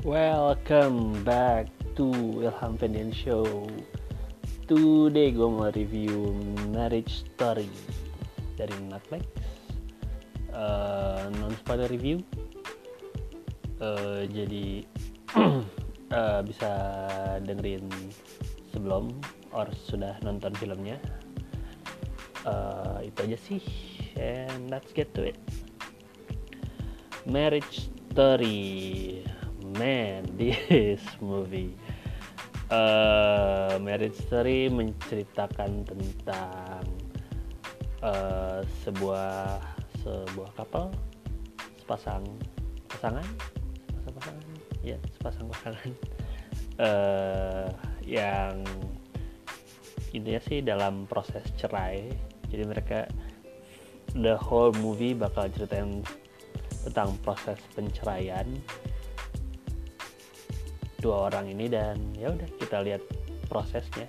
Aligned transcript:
Welcome 0.00 1.28
back 1.28 1.68
to 2.00 2.08
Ilham 2.40 2.80
Pendian 2.80 3.12
Show. 3.12 3.68
Today 4.64 5.28
gue 5.28 5.44
mau 5.44 5.68
review 5.68 6.32
Marriage 6.72 7.28
Story 7.28 7.68
dari 8.56 8.72
Netflix. 8.88 9.28
Uh, 10.56 11.28
non 11.36 11.52
spoiler 11.60 11.84
review. 11.92 12.24
Uh, 13.76 14.24
jadi 14.24 14.88
uh, 16.16 16.40
bisa 16.48 16.72
dengerin 17.44 17.84
sebelum 18.72 19.12
or 19.52 19.68
sudah 19.84 20.16
nonton 20.24 20.56
filmnya. 20.56 20.96
Uh, 22.48 23.04
itu 23.04 23.20
aja 23.28 23.36
sih. 23.36 23.62
And 24.16 24.72
let's 24.72 24.96
get 24.96 25.12
to 25.12 25.28
it. 25.28 25.36
Marriage 27.28 27.92
Story 28.08 29.20
man 29.78 30.26
this 30.40 31.02
movie. 31.20 31.76
Uh, 32.70 33.78
Marriage 33.82 34.14
Story 34.30 34.70
menceritakan 34.70 35.82
tentang 35.82 36.86
uh, 37.98 38.62
sebuah 38.86 39.58
sebuah 40.00 40.50
couple 40.54 40.94
sepasang 41.82 42.22
pasangan 42.86 43.26
sepasang 43.90 44.14
pasangan 44.16 44.44
ya 44.86 44.96
sepasang 45.18 45.46
pasangan 45.50 45.90
uh, 46.78 47.68
yang 48.06 48.62
intinya 50.14 50.40
sih 50.42 50.62
dalam 50.62 51.06
proses 51.10 51.42
cerai. 51.58 52.10
Jadi 52.50 52.62
mereka 52.66 53.06
the 54.14 54.34
whole 54.34 54.74
movie 54.78 55.14
bakal 55.14 55.46
ceritain 55.54 56.02
tentang 56.86 57.14
proses 57.22 57.60
penceraian 57.76 58.46
dua 61.00 61.32
orang 61.32 61.48
ini 61.48 61.66
dan 61.66 61.96
ya 62.14 62.30
udah 62.30 62.48
kita 62.60 62.84
lihat 62.84 63.02
prosesnya. 63.48 64.06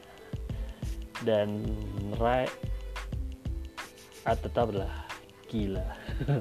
Dan 1.21 1.63
right 2.19 2.51
ah, 4.27 4.37
tetaplah 4.37 4.91
gila. 5.47 5.85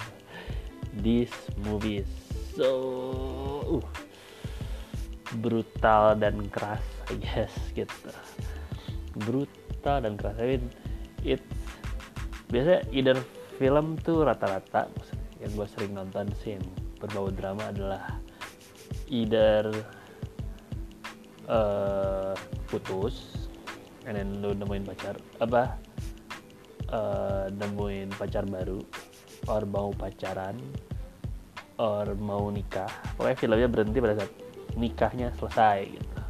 This 1.04 1.30
movie 1.62 2.02
is 2.02 2.10
so 2.58 2.72
uh, 3.78 3.86
brutal 5.38 6.18
dan 6.18 6.50
keras 6.50 6.82
I 7.08 7.16
guess 7.22 7.54
gitu. 7.72 8.10
Brutal 9.14 10.02
dan 10.02 10.18
keras. 10.18 10.36
I 10.42 10.58
mean, 10.58 10.64
it 11.22 11.42
biasanya 12.50 12.82
either 12.90 13.16
film 13.60 13.94
tuh 14.02 14.26
rata-rata 14.26 14.90
yang 15.38 15.52
gue 15.54 15.68
sering 15.70 15.92
nonton 15.94 16.26
sih 16.42 16.58
yang 16.58 16.66
berbau 16.98 17.30
drama 17.30 17.70
adalah 17.70 18.18
either 19.08 19.70
uh, 21.50 22.32
putus 22.70 23.34
and 24.06 24.14
then 24.16 24.38
lu 24.38 24.54
nemuin 24.54 24.86
pacar 24.86 25.18
apa 25.42 25.74
uh, 26.94 27.50
nemuin 27.50 28.14
pacar 28.14 28.46
baru 28.46 28.80
or 29.50 29.66
mau 29.66 29.90
pacaran 29.92 30.56
or 31.80 32.12
mau 32.20 32.52
nikah. 32.52 32.92
Pokoknya 33.16 33.36
filmnya 33.40 33.68
berhenti 33.72 33.98
pada 34.04 34.14
saat 34.20 34.32
nikahnya 34.76 35.32
selesai 35.40 35.78
gitu. 35.96 36.20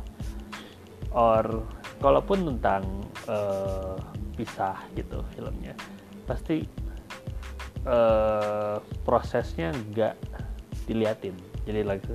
Or 1.10 1.66
kalaupun 1.98 2.46
tentang 2.54 2.86
uh, 3.26 3.98
pisah 4.38 4.78
gitu 4.96 5.20
filmnya 5.36 5.76
pasti 6.24 6.64
uh, 7.84 8.78
prosesnya 9.02 9.74
nggak 9.74 10.14
diliatin. 10.86 11.34
Jadi 11.66 11.80
lagi 11.82 12.14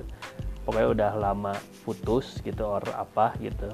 pokoknya 0.66 0.88
udah 0.90 1.12
lama 1.14 1.54
putus 1.86 2.42
gitu 2.42 2.66
or 2.66 2.82
apa 2.98 3.32
gitu. 3.38 3.70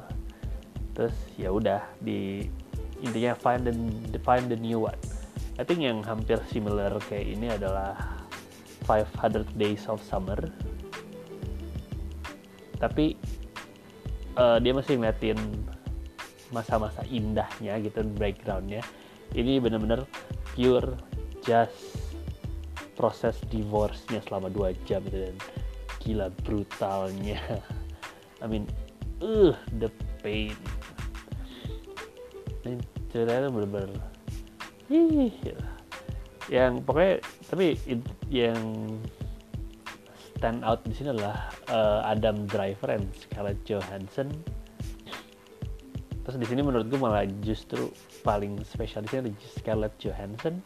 Terus 0.93 1.17
ya 1.41 1.49
udah 1.49 1.81
di 2.05 2.45
intinya 3.01 3.33
find 3.35 3.65
the 3.65 3.75
find 4.21 4.53
the 4.53 4.59
new 4.61 4.85
one. 4.85 5.01
I 5.57 5.65
think 5.65 5.81
yang 5.81 6.05
hampir 6.05 6.37
similar 6.53 6.93
kayak 7.09 7.33
ini 7.33 7.49
adalah 7.49 7.97
500 8.85 9.49
Days 9.57 9.89
of 9.89 10.05
Summer. 10.05 10.39
Tapi 12.77 13.17
uh, 14.37 14.61
dia 14.61 14.73
masih 14.77 15.01
ngeliatin 15.01 15.39
masa-masa 16.53 17.01
indahnya 17.09 17.81
gitu 17.81 18.05
backgroundnya. 18.21 18.85
Ini 19.33 19.65
bener-bener 19.65 20.05
pure 20.53 21.01
just 21.41 21.97
proses 22.93 23.41
divorce-nya 23.49 24.21
selama 24.29 24.53
dua 24.53 24.77
jam 24.85 25.01
gitu 25.09 25.33
dan 25.33 25.37
gila 26.03 26.35
brutalnya. 26.43 27.39
I 28.43 28.47
mean 28.51 28.67
uh 29.23 29.55
the 29.79 29.87
pain. 30.19 30.59
Ini 32.67 32.83
ceritanya 33.15 33.51
bener-bener 33.51 34.13
yang 36.51 36.83
pokoknya 36.83 37.23
tapi 37.49 37.79
it, 37.87 38.03
yang 38.29 38.59
stand 40.37 40.67
out 40.67 40.83
di 40.83 40.93
sini 40.93 41.15
adalah 41.15 41.49
uh, 41.71 42.03
Adam 42.03 42.45
Driver 42.51 42.91
and 42.91 43.07
Scarlett 43.15 43.63
Johansson. 43.63 44.29
Terus 46.23 46.37
di 46.39 46.47
sini 46.47 46.63
menurut 46.63 46.87
gue 46.87 46.99
malah 46.99 47.27
justru 47.43 47.91
paling 48.27 48.59
spesial 48.67 49.07
di 49.07 49.11
sini 49.11 49.31
Scarlett 49.59 49.95
Johansson. 50.03 50.59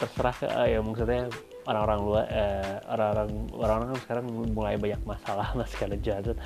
Terserah 0.00 0.34
ke 0.34 0.46
uh, 0.48 0.66
ya 0.66 0.80
maksudnya 0.80 1.28
orang-orang 1.68 2.00
luar 2.02 2.26
eh, 2.28 2.76
orang-orang 2.90 3.28
orang-orang 3.54 3.88
kan 3.94 4.00
sekarang 4.02 4.24
mulai 4.50 4.74
banyak 4.80 5.02
masalah 5.06 5.54
mas 5.54 5.70
Scarlett 5.70 6.02
Johansson 6.02 6.38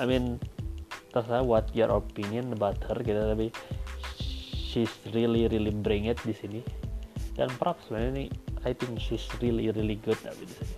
I 0.00 0.08
mean 0.08 0.40
terserah 1.14 1.46
what 1.46 1.70
your 1.70 1.94
opinion 1.94 2.50
about 2.50 2.82
her 2.90 2.98
gitu 2.98 3.22
tapi 3.22 3.54
she's 4.74 4.90
really 5.14 5.46
really 5.46 5.70
bring 5.70 6.10
it 6.10 6.18
di 6.26 6.34
sini. 6.34 6.60
Dan 7.38 7.46
props 7.62 7.86
sebenarnya 7.86 8.10
ini 8.10 8.26
I 8.66 8.74
think 8.74 8.98
she's 8.98 9.22
really 9.38 9.70
really 9.70 9.94
good 10.02 10.18
tapi 10.18 10.42
di 10.42 10.54
sini. 10.58 10.76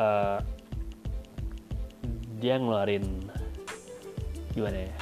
Uh, 0.00 0.40
dia 2.40 2.56
ngeluarin 2.56 3.04
gimana 4.56 4.88
ya? 4.88 4.96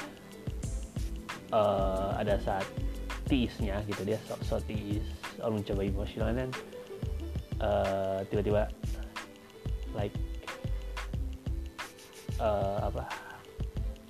Uh, 1.55 2.11
ada 2.19 2.43
saat 2.43 2.67
tiisnya 3.31 3.79
gitu 3.87 4.03
dia 4.03 4.19
sok 4.27 4.43
sok 4.43 4.61
tiis 4.67 5.05
orang 5.39 5.63
mencoba 5.63 5.83
emosional 5.87 6.35
dan 6.35 6.51
uh, 7.63 8.21
tiba-tiba 8.29 8.69
like 9.97 10.15
uh, 12.43 12.91
apa 12.91 13.05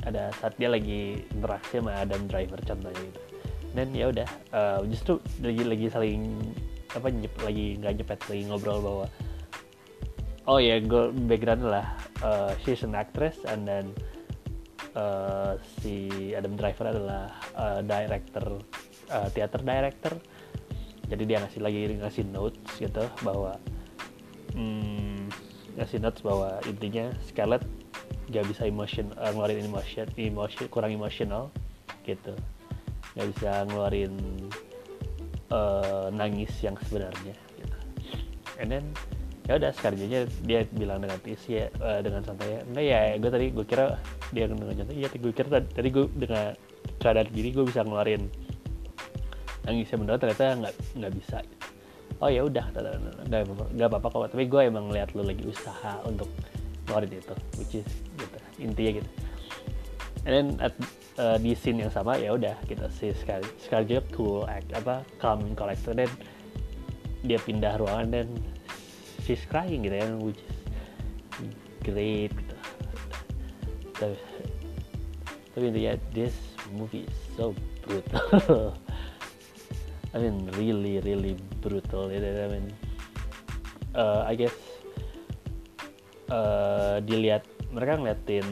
ada 0.02 0.34
saat 0.42 0.58
dia 0.58 0.66
lagi 0.66 1.22
interaksi 1.30 1.78
sama 1.78 1.94
Adam 1.94 2.26
Driver 2.26 2.58
contohnya 2.66 2.98
gitu. 2.98 3.20
Dan 3.72 3.88
ya 3.94 4.10
udah 4.10 4.28
uh, 4.52 4.80
justru 4.84 5.22
lagi 5.40 5.62
lagi 5.64 5.86
saling 5.88 6.22
apa 6.92 7.08
nyep, 7.08 7.34
lagi 7.40 7.66
nggak 7.80 7.92
nyepet 8.02 8.20
lagi 8.28 8.42
ngobrol 8.50 8.78
bahwa 8.84 9.06
oh 10.44 10.58
ya 10.60 10.76
yeah, 10.76 10.78
gue 10.82 11.04
background 11.24 11.64
lah 11.64 11.86
uh, 12.20 12.52
she's 12.60 12.84
an 12.84 12.92
actress 12.92 13.40
and 13.48 13.64
then 13.64 13.88
uh, 14.92 15.56
si 15.80 16.34
Adam 16.36 16.52
Driver 16.58 16.92
adalah 16.92 17.32
uh, 17.56 17.80
director 17.80 18.60
uh, 19.08 19.28
theater 19.32 19.60
director 19.64 20.12
jadi 21.12 21.22
dia 21.28 21.38
ngasih 21.44 21.60
lagi 21.60 21.78
ngasih 22.00 22.24
notes 22.32 22.72
gitu 22.80 23.04
bahwa 23.20 23.60
hmm, 24.56 25.28
ngasih 25.76 26.00
notes 26.00 26.24
bahwa 26.24 26.56
intinya 26.64 27.12
Scarlett 27.28 27.64
gak 28.32 28.48
bisa 28.48 28.64
emotion 28.64 29.12
uh, 29.20 29.28
ngeluarin 29.28 29.60
emotion, 29.68 30.08
emotion 30.16 30.64
kurang 30.72 30.96
emosional 30.96 31.52
gitu 32.08 32.32
gak 33.12 33.28
bisa 33.36 33.68
ngeluarin 33.68 34.16
uh, 35.52 36.08
nangis 36.08 36.48
yang 36.64 36.72
sebenarnya 36.88 37.36
gitu. 37.60 37.76
and 38.56 38.72
then 38.72 38.84
ya 39.44 39.60
udah 39.60 39.74
sekarang 39.74 40.00
dia 40.46 40.64
bilang 40.72 41.02
dengan 41.02 41.18
isi 41.28 41.60
ya, 41.60 41.66
uh, 41.82 42.00
dengan 42.00 42.24
santai 42.24 42.62
enggak 42.62 42.84
ya 42.88 43.00
gue 43.20 43.30
tadi 43.30 43.46
gue 43.52 43.66
kira 43.68 43.86
dia 44.32 44.48
dengan 44.48 44.70
santai 44.72 44.96
iya 44.96 45.08
gue 45.12 45.32
kira 45.34 45.60
tadi 45.60 45.88
gue 45.92 46.06
dengan 46.14 46.56
keadaan 47.02 47.28
gini 47.34 47.50
gue 47.50 47.64
bisa 47.68 47.82
ngeluarin 47.82 48.30
nangisnya 49.66 49.96
beneran 49.98 50.18
ternyata 50.18 50.44
nggak 50.58 50.74
nggak 50.98 51.12
bisa. 51.16 51.38
Oh 52.22 52.30
ya 52.30 52.46
udah 52.46 52.64
nggak 53.74 53.88
apa-apa 53.88 54.08
kok. 54.10 54.30
Tapi 54.34 54.44
gue 54.46 54.60
emang 54.66 54.90
ngeliat 54.90 55.14
lu 55.14 55.26
lagi 55.26 55.42
usaha 55.46 55.98
untuk 56.06 56.30
ngeluarin 56.86 57.14
itu 57.14 57.34
which 57.58 57.74
is 57.78 57.88
gitu 58.18 58.38
intinya 58.58 59.02
gitu. 59.02 59.10
And 60.22 60.32
then 60.32 60.48
at, 60.62 60.74
uh, 61.18 61.36
di 61.38 61.54
scene 61.58 61.82
yang 61.82 61.90
sama 61.90 62.14
ya 62.14 62.34
udah 62.38 62.54
kita 62.70 62.86
gitu, 62.94 63.14
si 63.18 63.34
sekali 63.58 63.84
juga 63.90 64.02
cool 64.14 64.46
act 64.46 64.70
apa 64.74 65.02
calm 65.18 65.42
and 65.42 65.54
collected. 65.58 65.98
Dan 65.98 66.10
dia 67.22 67.38
pindah 67.38 67.78
ruangan 67.78 68.06
dan 68.10 68.28
she's 69.22 69.42
crying 69.46 69.86
gitu 69.86 69.94
ya 69.94 70.06
which 70.18 70.42
is 70.42 70.58
great 71.82 72.30
gitu. 72.34 72.56
Tapi 73.98 74.16
tapi 75.52 75.64
intinya 75.68 75.92
this 76.16 76.34
movie 76.72 77.04
is 77.04 77.18
so 77.36 77.52
brutal 77.84 78.72
I 80.12 80.20
mean 80.20 80.48
really 80.60 81.00
really 81.00 81.34
brutal. 81.64 82.12
I 82.12 82.48
mean 82.52 82.68
uh, 83.96 84.28
I 84.28 84.36
guess 84.36 84.54
uh, 86.28 87.00
dilihat 87.00 87.48
mereka 87.72 87.96
ngeliatin 87.96 88.48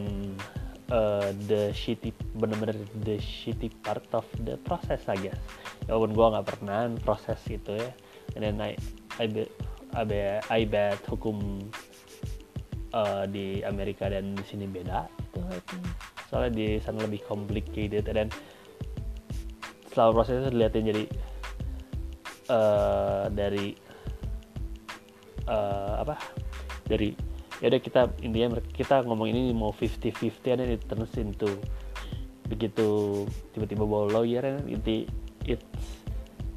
uh, 0.88 1.28
the 1.44 1.76
shitty 1.76 2.16
bener-bener 2.40 2.76
the 3.04 3.20
shitty 3.20 3.68
part 3.84 4.08
of 4.16 4.24
the 4.48 4.56
process 4.64 5.04
I 5.08 5.20
guess. 5.20 5.40
Ya 5.84 5.96
walaupun 5.96 6.16
gue 6.16 6.26
nggak 6.32 6.46
pernah 6.48 6.88
proses 7.04 7.40
itu 7.48 7.76
ya. 7.76 7.92
And 8.38 8.42
then 8.46 8.56
I 8.62 8.78
I 9.20 9.28
bet, 9.28 9.50
I 9.92 10.02
bet, 10.06 10.40
I 10.48 10.60
bet 10.64 11.02
hukum 11.04 11.68
uh, 12.96 13.28
di 13.28 13.60
Amerika 13.68 14.08
dan 14.08 14.32
di 14.32 14.44
sini 14.48 14.64
beda 14.64 15.10
soalnya 16.30 16.52
di 16.54 16.66
sana 16.78 17.02
lebih 17.04 17.26
complicated. 17.26 18.06
Dan 18.06 18.30
selama 19.90 20.22
proses 20.22 20.46
itu 20.46 20.54
dilihatin 20.54 20.88
jadi 20.88 21.04
uh, 22.50 23.30
dari 23.30 23.78
uh, 25.46 26.02
apa? 26.02 26.18
Dari 26.90 27.14
ya 27.62 27.70
udah 27.70 27.80
kita 27.80 28.00
intinya 28.26 28.58
kita 28.74 29.06
ngomong 29.06 29.30
ini 29.30 29.54
mau 29.54 29.70
50-50 29.70 30.18
and 30.50 30.58
then 30.58 30.70
it 30.74 30.82
turns 30.88 31.14
into 31.20 31.60
begitu 32.48 33.22
tiba-tiba 33.54 33.84
bawa 33.86 34.10
lawyer 34.10 34.42
and 34.42 34.66
inti 34.66 35.06
it's 35.44 35.62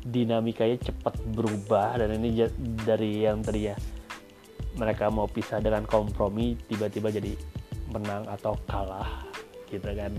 dinamikanya 0.04 0.76
cepat 0.92 1.16
berubah 1.32 1.96
dan 1.96 2.12
ini 2.20 2.44
dari 2.84 3.24
yang 3.24 3.40
tadi 3.40 3.72
ya 3.72 3.76
mereka 4.76 5.08
mau 5.08 5.30
pisah 5.30 5.64
dengan 5.64 5.88
kompromi 5.88 6.60
tiba-tiba 6.68 7.08
jadi 7.14 7.32
menang 7.94 8.28
atau 8.28 8.58
kalah 8.68 9.24
gitu 9.70 9.86
kan. 9.86 10.12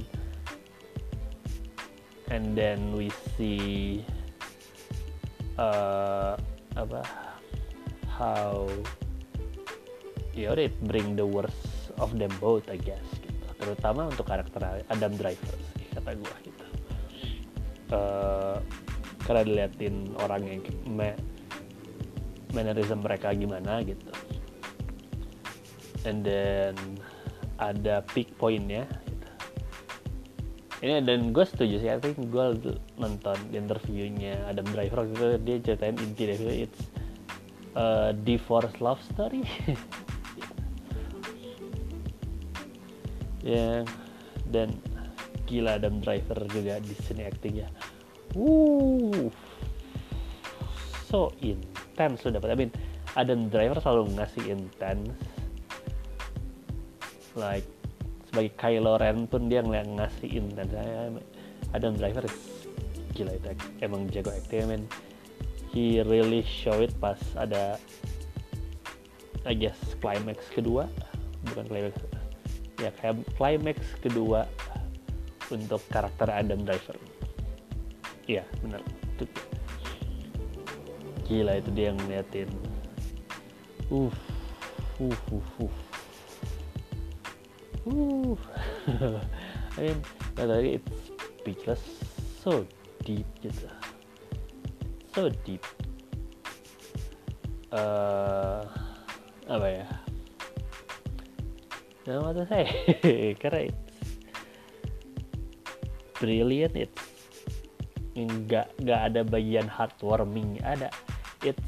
And 2.33 2.57
then 2.57 2.97
we 2.97 3.13
see 3.37 4.01
uh, 5.59 6.35
apa 6.75 7.01
how 8.11 8.67
ya 10.35 10.51
udah 10.55 10.71
bring 10.91 11.15
the 11.15 11.27
worst 11.27 11.95
of 12.03 12.15
them 12.19 12.31
both 12.43 12.67
I 12.67 12.79
guess 12.79 13.05
gitu 13.23 13.49
terutama 13.59 14.11
untuk 14.11 14.27
karakter 14.27 14.83
Adam 14.91 15.15
Driver 15.15 15.57
sih 15.79 15.87
kata 15.95 16.19
gue 16.19 16.35
gitu 16.47 16.67
uh, 17.95 18.59
karena 19.25 19.43
diliatin 19.47 20.13
orang 20.21 20.43
yang 20.45 20.61
me 20.85 21.15
mannerism 22.55 23.03
mereka 23.03 23.35
gimana 23.35 23.83
gitu 23.83 24.11
and 26.05 26.23
then 26.23 26.77
ada 27.59 28.03
peak 28.13 28.35
pointnya. 28.37 28.87
Ini 30.85 31.01
dan 31.01 31.33
gue 31.33 31.45
setuju 31.49 31.81
sih 31.81 31.89
I 31.89 31.97
think 31.97 32.29
gue 32.29 32.77
nonton 33.01 33.39
interviewnya 33.57 34.37
Adam 34.45 34.69
Driver 34.69 35.09
gitu 35.09 35.41
dia 35.41 35.57
ceritain 35.65 35.97
inti 35.97 36.29
dari 36.29 36.69
it's 36.69 36.83
a 37.75 38.13
divorce 38.13 38.77
love 38.85 39.01
story. 39.01 39.43
Ya 43.45 43.85
dan 44.49 44.73
gila 45.45 45.77
Adam 45.77 46.01
Driver 46.01 46.49
juga 46.49 46.81
di 46.81 46.97
sini 46.97 47.29
aktingnya 47.29 47.69
uh 48.33 49.29
so 51.05 51.29
intense 51.45 52.25
sudah 52.25 52.41
dapat 52.41 52.57
I 52.57 52.57
mean 52.57 52.73
Adam 53.21 53.53
Driver 53.53 53.79
selalu 53.85 54.17
ngasih 54.17 54.45
intense 54.49 55.13
like 57.37 57.69
sebagai 58.35 58.59
Kylo 58.59 58.99
Ren 58.99 59.31
pun 59.31 59.47
dia 59.47 59.63
ng 59.63 60.03
ngasih 60.03 60.27
intense 60.27 60.75
Adam 61.71 61.95
Driver 61.95 62.27
gila 63.15 63.31
itu 63.31 63.55
emang 63.79 64.11
jago 64.11 64.35
acting 64.35 64.67
I 64.67 64.69
mean 64.75 64.83
he 65.71 66.03
really 66.03 66.43
show 66.43 66.83
it 66.83 66.91
pas 66.99 67.23
ada 67.39 67.79
I 69.47 69.55
guess 69.55 69.79
climax 70.03 70.51
kedua 70.51 70.91
bukan 71.47 71.63
climax 71.71 71.95
ya 72.83 72.91
kayak 72.99 73.23
climax 73.39 73.79
kedua 74.03 74.51
untuk 75.53 75.81
karakter 75.93 76.29
Adam 76.33 76.65
Driver. 76.65 76.97
Iya 78.25 78.43
benar. 78.65 78.81
Itu 79.15 79.25
gila 81.29 81.61
itu 81.61 81.71
dia 81.77 81.93
yang 81.93 81.99
ngeliatin. 82.01 82.49
Uh 83.93 84.11
uh 84.99 85.19
uh 85.31 85.47
uh 85.69 85.94
uh 87.85 88.37
I 89.77 89.81
mean 89.81 89.99
tadi 90.37 90.81
it's 90.81 90.95
speechless 91.41 91.83
so 92.41 92.65
deep 93.05 93.29
gitu 93.45 93.69
so 95.15 95.31
deep. 95.47 95.63
Uh, 97.71 98.63
apa 99.47 99.67
ya? 99.67 99.87
Nah, 102.05 102.21
what 102.21 102.37
saya 102.51 102.69
karena 103.41 103.71
it's 103.73 103.95
brilliant 106.19 106.75
it's 106.77 107.03
nggak 108.15 108.71
nggak 108.79 109.01
ada 109.11 109.21
bagian 109.27 109.67
heartwarming 109.67 110.63
ada 110.63 110.93
it's 111.43 111.59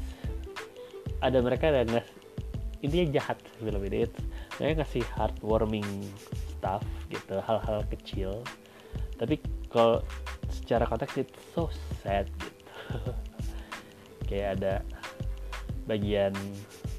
ada 1.19 1.43
mereka 1.43 1.73
ada 1.73 1.99
intinya 2.79 3.19
jahat 3.19 3.39
film 3.59 3.81
ini 3.83 4.07
it's 4.07 4.21
mereka 4.57 4.83
ngasih 4.83 5.05
heartwarming 5.13 5.85
stuff 6.57 6.81
gitu 7.13 7.37
hal-hal 7.45 7.85
kecil. 7.93 8.31
Tapi 9.17 9.37
kalau 9.69 10.01
secara 10.49 10.89
konteks 10.89 11.21
it's 11.21 11.37
so 11.53 11.69
sad 12.01 12.25
gitu. 12.41 12.71
Kayak 14.27 14.59
ada 14.59 14.73
bagian 15.87 16.33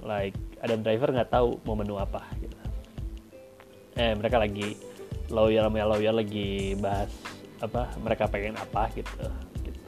like 0.00 0.34
Adam 0.64 0.80
Driver 0.80 1.10
nggak 1.12 1.30
tahu 1.34 1.58
mau 1.66 1.74
menu 1.74 1.98
apa 1.98 2.22
gitu. 2.40 2.56
Eh 3.98 4.14
mereka 4.14 4.38
lagi 4.38 4.78
lawyer 5.28 5.66
sama 5.66 5.84
lawyer 5.84 6.14
lagi 6.14 6.78
bahas 6.78 7.12
apa 7.58 7.90
mereka 8.00 8.30
pengen 8.30 8.54
apa 8.54 8.86
gitu, 8.94 9.26
gitu. 9.66 9.82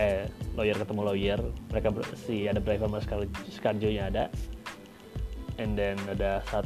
eh 0.00 0.24
lawyer 0.56 0.72
ketemu 0.80 1.02
lawyer 1.04 1.40
mereka 1.68 1.92
si 2.24 2.48
ada 2.48 2.56
driver 2.56 2.88
sama 2.88 3.28
Scarjo 3.52 3.88
nya 3.92 4.08
ada. 4.08 4.24
And 5.60 5.76
then 5.76 6.00
ada 6.08 6.40
saat 6.48 6.64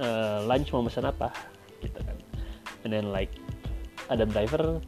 uh, 0.00 0.44
lunch 0.44 0.72
mau 0.72 0.84
pesan 0.84 1.08
apa? 1.08 1.32
Gitu 1.80 1.98
kan. 2.00 2.16
And 2.84 2.92
then 2.92 3.10
like 3.10 3.32
ada 4.06 4.24
driver 4.28 4.80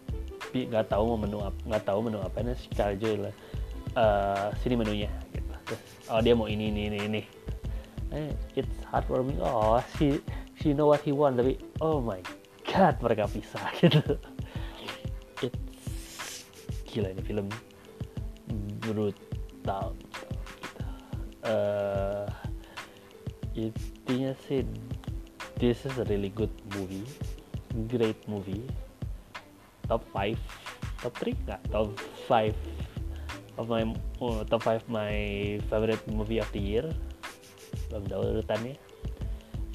nggak 0.48 0.88
tahu 0.88 1.14
mau 1.14 1.18
menu 1.20 1.38
apa 1.44 1.58
nggak 1.68 1.84
tahu 1.84 1.98
menu 2.08 2.18
apa 2.22 2.36
ini 2.40 2.54
Scarjo 2.56 3.10
lah. 3.28 3.34
Uh, 3.96 4.46
sini 4.62 4.74
menunya 4.78 5.10
gitu. 5.34 5.52
Terus 5.68 5.80
oh 6.12 6.20
dia 6.20 6.34
mau 6.36 6.46
ini 6.46 6.70
ini 6.70 6.80
ini 6.92 6.98
ini. 7.04 7.22
Eh, 8.08 8.32
it's 8.56 8.76
heartwarming. 8.88 9.36
Oh 9.44 9.80
si 9.98 10.20
she 10.56 10.72
know 10.72 10.88
what 10.88 11.02
he 11.04 11.12
want. 11.12 11.36
Tapi 11.36 11.60
oh 11.84 12.00
my 12.00 12.20
god 12.64 12.96
mereka 13.04 13.28
pisah 13.28 13.64
gitu. 13.80 14.16
It's 15.44 16.44
gila 16.88 17.12
ini 17.12 17.22
film. 17.24 17.48
Brutal 18.88 19.92
gitu. 20.00 20.26
uh, 21.44 22.24
intinya 23.52 24.32
sih 24.48 24.64
this 25.58 25.82
is 25.84 25.98
a 25.98 26.06
really 26.06 26.30
good 26.30 26.54
movie. 26.74 27.04
Great 27.90 28.18
movie. 28.30 28.64
Top 29.90 30.06
5 30.14 30.38
top 30.98 31.14
3 31.22 31.46
nggak 31.46 31.60
top 31.70 31.94
5 32.26 32.54
of 33.58 33.66
my 33.70 33.82
oh, 34.18 34.42
top 34.46 34.62
5 34.66 34.86
my 34.90 35.14
favorite 35.66 36.02
movie 36.10 36.38
of 36.38 36.48
the 36.54 36.62
year. 36.62 36.86
Belum 37.90 38.06
tahu 38.06 38.22
urutannya. 38.38 38.78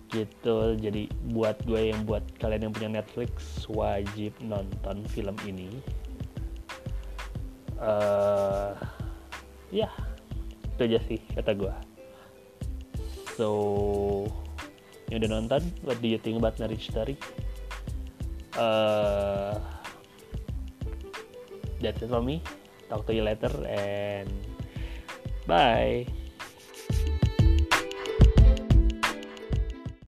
Gitu. 0.07 0.57
Jadi 0.79 1.09
buat 1.35 1.59
gue 1.67 1.91
yang 1.91 2.07
buat 2.07 2.23
kalian 2.39 2.69
yang 2.69 2.73
punya 2.73 2.91
Netflix 3.03 3.65
wajib 3.67 4.31
nonton 4.39 5.03
film 5.11 5.35
ini. 5.43 5.83
Uh, 7.75 8.77
ya. 9.67 9.91
Itu 10.73 10.87
aja 10.87 10.99
sih 11.03 11.19
kata 11.35 11.51
gue. 11.57 11.73
So 13.33 13.49
yang 15.13 15.22
udah 15.22 15.29
nonton 15.38 15.62
what 15.86 16.01
do 16.01 16.10
you 16.10 16.17
think 16.17 16.41
about 16.41 16.58
Marriage 16.58 16.89
Story? 16.89 17.13
Uh, 18.58 19.62
that's 21.77 22.01
it 22.01 22.10
for 22.10 22.25
me. 22.25 22.41
Talk 22.89 23.05
to 23.05 23.13
you 23.13 23.22
later 23.22 23.53
and 23.70 24.34
bye 25.46 26.10